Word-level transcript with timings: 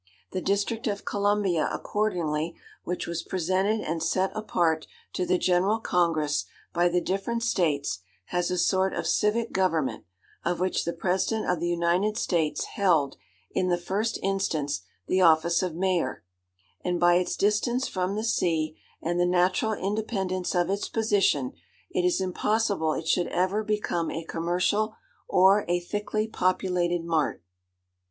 The 0.31 0.41
district 0.41 0.87
of 0.87 1.05
Columbia, 1.05 1.69
accordingly, 1.71 2.55
which 2.83 3.05
was 3.05 3.21
presented 3.21 3.81
and 3.81 4.01
set 4.01 4.31
apart 4.33 4.87
to 5.13 5.27
the 5.27 5.37
General 5.37 5.77
Congress, 5.77 6.45
by 6.73 6.89
the 6.89 6.99
different 6.99 7.43
states, 7.43 7.99
has 8.29 8.49
a 8.49 8.57
sort 8.57 8.95
of 8.95 9.05
civic 9.05 9.51
government, 9.51 10.05
of 10.43 10.59
which 10.59 10.85
the 10.85 10.93
President 10.93 11.47
of 11.47 11.59
the 11.59 11.67
United 11.69 12.17
States 12.17 12.65
held, 12.65 13.15
in 13.51 13.67
the 13.67 13.77
first 13.77 14.17
instance, 14.23 14.81
the 15.05 15.21
office 15.21 15.61
of 15.61 15.75
Mayor, 15.75 16.23
and 16.83 16.99
by 16.99 17.17
its 17.17 17.37
distance 17.37 17.87
from 17.87 18.15
the 18.15 18.23
sea, 18.23 18.75
and 19.03 19.19
the 19.19 19.25
natural 19.27 19.73
independence 19.73 20.55
of 20.55 20.71
its 20.71 20.89
position, 20.89 21.51
it 21.91 22.03
is 22.03 22.19
impossible 22.19 22.93
it 22.93 23.07
should 23.07 23.27
ever 23.27 23.63
become 23.63 24.09
a 24.09 24.23
commercial 24.25 24.95
or 25.27 25.63
a 25.67 25.79
thickly 25.79 26.27
populated 26.27 27.05
mart. 27.05 27.43